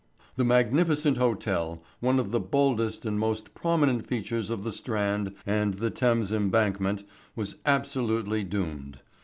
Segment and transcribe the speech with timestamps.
[0.35, 5.75] The magnificent hotel, one of the boldest and most prominent features of the Strand and
[5.75, 7.03] the Thames Embankment,
[7.35, 9.01] was absolutely doomed.